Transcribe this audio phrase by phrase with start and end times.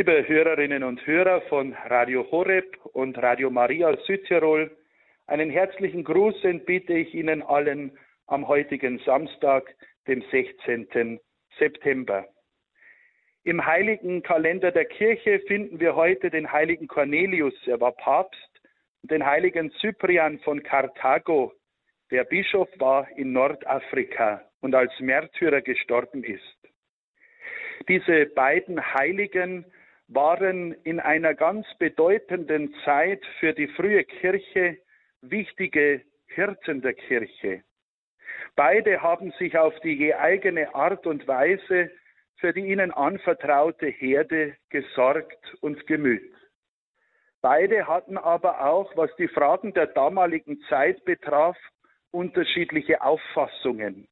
[0.00, 4.74] Liebe Hörerinnen und Hörer von Radio Horeb und Radio Maria Südtirol,
[5.26, 9.74] einen herzlichen Gruß entbiete ich Ihnen allen am heutigen Samstag,
[10.08, 11.20] dem 16.
[11.58, 12.26] September.
[13.44, 18.62] Im heiligen Kalender der Kirche finden wir heute den heiligen Cornelius, er war Papst,
[19.02, 21.52] und den heiligen Cyprian von Karthago,
[22.10, 26.56] der Bischof war in Nordafrika und als Märtyrer gestorben ist.
[27.86, 29.66] Diese beiden Heiligen
[30.10, 34.78] waren in einer ganz bedeutenden Zeit für die frühe Kirche
[35.22, 37.62] wichtige Hirten der Kirche.
[38.56, 41.90] Beide haben sich auf die je eigene Art und Weise
[42.36, 46.34] für die ihnen anvertraute Herde gesorgt und gemüht.
[47.42, 51.56] Beide hatten aber auch, was die Fragen der damaligen Zeit betraf,
[52.10, 54.08] unterschiedliche Auffassungen.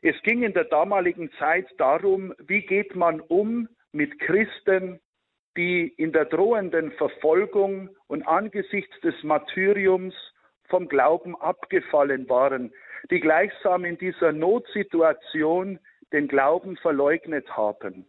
[0.00, 5.00] Es ging in der damaligen Zeit darum, wie geht man um mit Christen,
[5.56, 10.14] die in der drohenden Verfolgung und angesichts des Martyriums
[10.68, 12.72] vom Glauben abgefallen waren,
[13.10, 15.78] die gleichsam in dieser Notsituation
[16.12, 18.06] den Glauben verleugnet haben.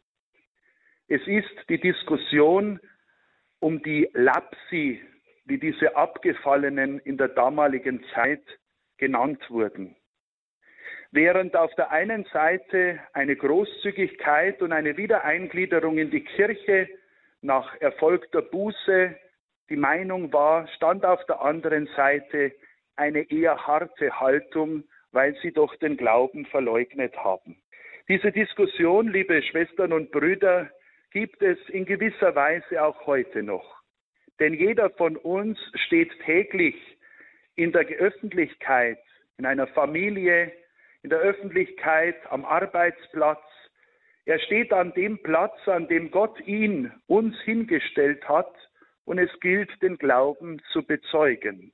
[1.08, 2.80] Es ist die Diskussion
[3.60, 5.02] um die Lapsi,
[5.45, 8.44] wie diese Abgefallenen in der damaligen Zeit
[8.98, 9.95] genannt wurden.
[11.12, 16.89] Während auf der einen Seite eine Großzügigkeit und eine Wiedereingliederung in die Kirche
[17.44, 19.16] nach erfolgter Buße
[19.69, 22.52] die Meinung war, stand auf der anderen Seite
[22.95, 27.61] eine eher harte Haltung, weil sie doch den Glauben verleugnet haben.
[28.09, 30.69] Diese Diskussion, liebe Schwestern und Brüder,
[31.11, 33.81] gibt es in gewisser Weise auch heute noch.
[34.39, 36.75] Denn jeder von uns steht täglich
[37.55, 38.99] in der Öffentlichkeit,
[39.38, 40.52] in einer Familie,
[41.03, 43.44] in der Öffentlichkeit, am Arbeitsplatz.
[44.26, 48.54] Er steht an dem Platz, an dem Gott ihn uns hingestellt hat,
[49.06, 51.74] und es gilt, den Glauben zu bezeugen.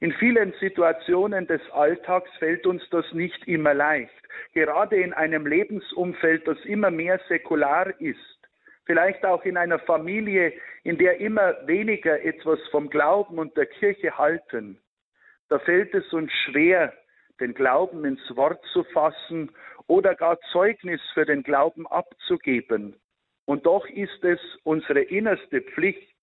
[0.00, 4.12] In vielen Situationen des Alltags fällt uns das nicht immer leicht,
[4.52, 8.18] gerade in einem Lebensumfeld, das immer mehr säkular ist,
[8.84, 10.52] vielleicht auch in einer Familie,
[10.82, 14.78] in der immer weniger etwas vom Glauben und der Kirche halten.
[15.48, 16.92] Da fällt es uns schwer,
[17.40, 19.50] den Glauben ins Wort zu fassen
[19.86, 22.96] oder gar Zeugnis für den Glauben abzugeben.
[23.44, 26.16] Und doch ist es unsere innerste Pflicht,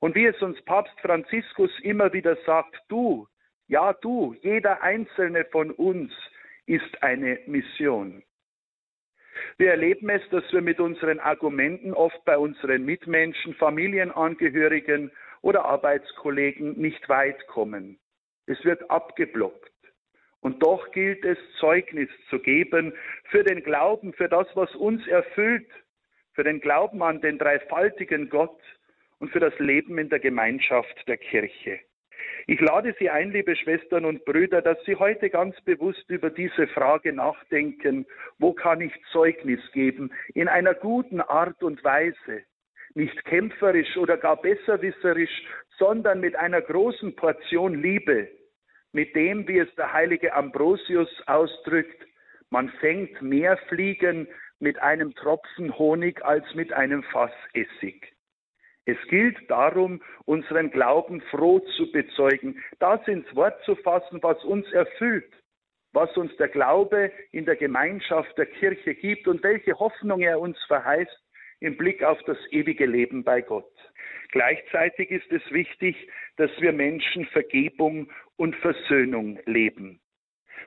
[0.00, 3.26] und wie es uns Papst Franziskus immer wieder sagt, du,
[3.66, 6.12] ja du, jeder einzelne von uns
[6.66, 8.22] ist eine Mission.
[9.58, 15.10] Wir erleben es, dass wir mit unseren Argumenten oft bei unseren Mitmenschen, Familienangehörigen
[15.42, 17.98] oder Arbeitskollegen nicht weit kommen.
[18.46, 19.70] Es wird abgeblockt.
[20.40, 22.92] Und doch gilt es, Zeugnis zu geben
[23.30, 25.68] für den Glauben, für das, was uns erfüllt,
[26.34, 28.60] für den Glauben an den dreifaltigen Gott,
[29.18, 31.80] und für das Leben in der Gemeinschaft der Kirche.
[32.46, 36.66] Ich lade Sie ein, liebe Schwestern und Brüder, dass Sie heute ganz bewusst über diese
[36.68, 38.06] Frage nachdenken,
[38.38, 42.44] wo kann ich Zeugnis geben, in einer guten Art und Weise,
[42.94, 45.42] nicht kämpferisch oder gar besserwisserisch,
[45.78, 48.28] sondern mit einer großen Portion Liebe,
[48.96, 52.02] mit dem, wie es der heilige Ambrosius ausdrückt,
[52.48, 54.26] man fängt mehr Fliegen
[54.58, 58.14] mit einem Tropfen Honig als mit einem Fass Essig.
[58.86, 64.66] Es gilt darum, unseren Glauben froh zu bezeugen, das ins Wort zu fassen, was uns
[64.72, 65.30] erfüllt,
[65.92, 70.56] was uns der Glaube in der Gemeinschaft der Kirche gibt und welche Hoffnung er uns
[70.68, 71.20] verheißt
[71.60, 73.75] im Blick auf das ewige Leben bei Gott.
[74.30, 75.96] Gleichzeitig ist es wichtig,
[76.36, 80.00] dass wir Menschen Vergebung und Versöhnung leben.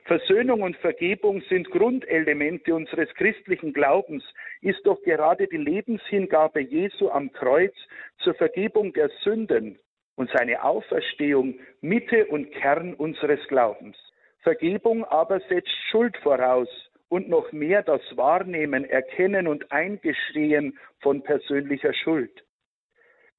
[0.04, 4.24] Versöhnung und Vergebung sind Grundelemente unseres christlichen Glaubens,
[4.60, 7.74] ist doch gerade die Lebenshingabe Jesu am Kreuz
[8.18, 9.78] zur Vergebung der Sünden
[10.16, 13.96] und seine Auferstehung Mitte und Kern unseres Glaubens.
[14.42, 16.68] Vergebung aber setzt Schuld voraus
[17.08, 22.44] und noch mehr das Wahrnehmen, Erkennen und Eingestehen von persönlicher Schuld.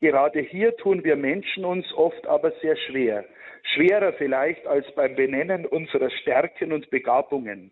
[0.01, 3.25] Gerade hier tun wir Menschen uns oft aber sehr schwer
[3.63, 7.71] schwerer vielleicht als beim Benennen unserer Stärken und Begabungen.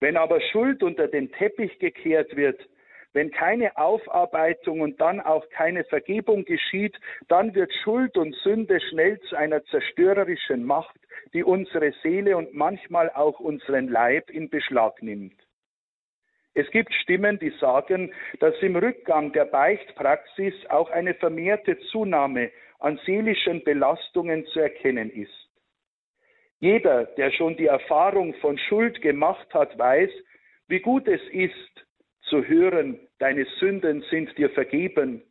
[0.00, 2.60] Wenn aber Schuld unter den Teppich gekehrt wird,
[3.12, 6.94] wenn keine Aufarbeitung und dann auch keine Vergebung geschieht,
[7.28, 11.00] dann wird Schuld und Sünde schnell zu einer zerstörerischen Macht,
[11.32, 15.45] die unsere Seele und manchmal auch unseren Leib in Beschlag nimmt.
[16.56, 22.98] Es gibt Stimmen, die sagen, dass im Rückgang der Beichtpraxis auch eine vermehrte Zunahme an
[23.04, 25.50] seelischen Belastungen zu erkennen ist.
[26.58, 30.08] Jeder, der schon die Erfahrung von Schuld gemacht hat, weiß,
[30.68, 31.86] wie gut es ist,
[32.22, 35.22] zu hören, deine Sünden sind dir vergeben.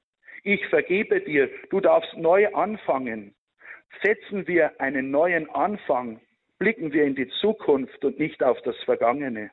[0.44, 3.34] Ich vergebe dir, du darfst neu anfangen.
[4.04, 6.22] Setzen wir einen neuen Anfang,
[6.60, 9.50] blicken wir in die Zukunft und nicht auf das Vergangene.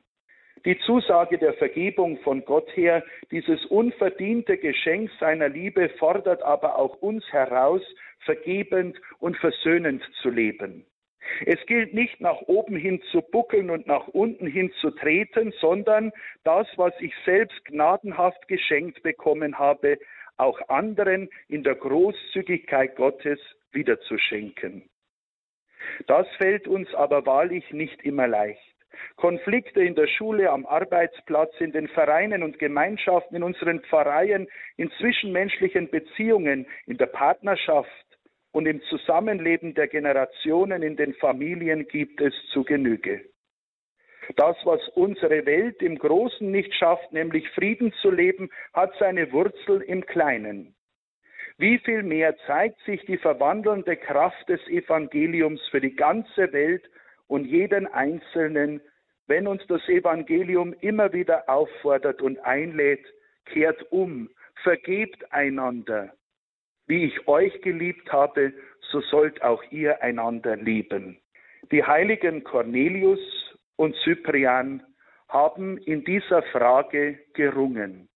[0.65, 6.95] Die Zusage der Vergebung von Gott her, dieses unverdiente Geschenk seiner Liebe, fordert aber auch
[7.01, 7.81] uns heraus,
[8.19, 10.85] vergebend und versöhnend zu leben.
[11.45, 16.11] Es gilt nicht nach oben hin zu buckeln und nach unten hin zu treten, sondern
[16.43, 19.97] das, was ich selbst gnadenhaft geschenkt bekommen habe,
[20.37, 23.39] auch anderen in der Großzügigkeit Gottes
[23.71, 24.89] wiederzuschenken.
[26.07, 28.72] Das fällt uns aber wahrlich nicht immer leicht.
[29.15, 34.47] Konflikte in der Schule, am Arbeitsplatz, in den Vereinen und Gemeinschaften, in unseren Pfarreien,
[34.77, 37.89] in zwischenmenschlichen Beziehungen, in der Partnerschaft
[38.51, 43.21] und im Zusammenleben der Generationen in den Familien gibt es zu Genüge.
[44.35, 49.81] Das, was unsere Welt im Großen nicht schafft, nämlich Frieden zu leben, hat seine Wurzel
[49.81, 50.75] im Kleinen.
[51.57, 56.83] Wie viel mehr zeigt sich die verwandelnde Kraft des Evangeliums für die ganze Welt
[57.27, 58.81] und jeden Einzelnen,
[59.27, 63.05] wenn uns das Evangelium immer wieder auffordert und einlädt,
[63.45, 64.29] kehrt um,
[64.63, 66.13] vergebt einander.
[66.87, 68.53] Wie ich euch geliebt habe,
[68.91, 71.17] so sollt auch ihr einander lieben.
[71.71, 73.19] Die heiligen Cornelius
[73.77, 74.83] und Cyprian
[75.29, 78.09] haben in dieser Frage gerungen.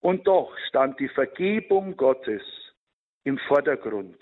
[0.00, 2.42] Und doch stand die Vergebung Gottes
[3.24, 4.18] im Vordergrund.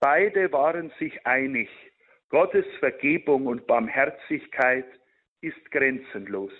[0.00, 1.68] Beide waren sich einig,
[2.30, 4.86] Gottes Vergebung und Barmherzigkeit
[5.40, 6.52] ist grenzenlos.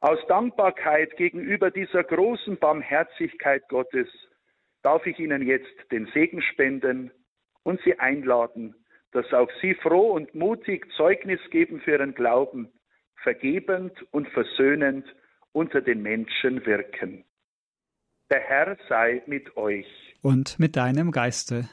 [0.00, 4.08] Aus Dankbarkeit gegenüber dieser großen Barmherzigkeit Gottes
[4.82, 7.10] darf ich Ihnen jetzt den Segen spenden
[7.64, 8.76] und Sie einladen,
[9.10, 12.70] dass auch Sie froh und mutig Zeugnis geben für Ihren Glauben,
[13.22, 15.04] vergebend und versöhnend
[15.50, 17.24] unter den Menschen wirken.
[18.30, 19.86] Der Herr sei mit euch.
[20.22, 21.68] Und mit deinem Geiste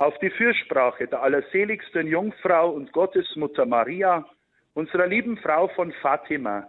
[0.00, 4.24] auf die Fürsprache der allerseligsten Jungfrau und Gottesmutter Maria,
[4.72, 6.66] unserer lieben Frau von Fatima,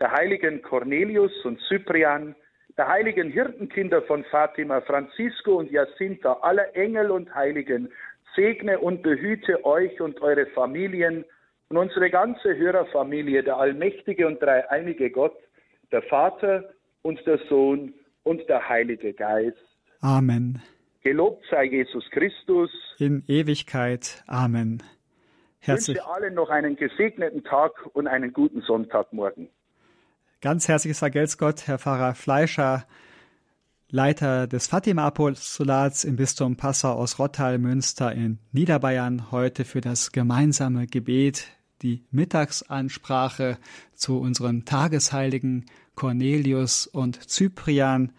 [0.00, 2.34] der heiligen Cornelius und Cyprian,
[2.76, 7.88] der heiligen Hirtenkinder von Fatima, Francisco und Jacinta, aller Engel und Heiligen,
[8.34, 11.24] segne und behüte euch und eure Familien
[11.68, 15.36] und unsere ganze Hörerfamilie, der allmächtige und dreieinige Gott,
[15.92, 16.70] der Vater
[17.02, 17.94] und der Sohn
[18.24, 19.56] und der Heilige Geist.
[20.00, 20.60] Amen.
[21.02, 22.70] Gelobt sei Jesus Christus.
[22.98, 24.22] In Ewigkeit.
[24.26, 24.82] Amen.
[25.58, 25.96] Herzlich.
[25.96, 29.48] Ich wünsche allen noch einen gesegneten Tag und einen guten Sonntagmorgen.
[30.40, 32.84] Ganz herzliches Vergelt's Gott, Herr Pfarrer Fleischer,
[33.88, 41.48] Leiter des Fatima-Apostolats im Bistum Passau aus Rottal-Münster in Niederbayern, heute für das gemeinsame Gebet,
[41.82, 43.58] die Mittagsansprache
[43.94, 48.12] zu unseren Tagesheiligen Cornelius und Cyprian,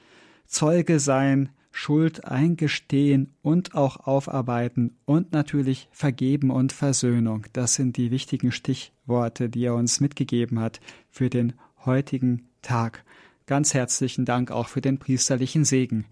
[0.46, 1.50] Zeuge sein,
[1.84, 7.46] Schuld eingestehen und auch aufarbeiten und natürlich vergeben und Versöhnung.
[7.52, 11.52] Das sind die wichtigen Stichworte, die er uns mitgegeben hat für den
[11.86, 13.04] heutigen Tag.
[13.48, 16.06] Ganz herzlichen Dank auch für den priesterlichen Segen.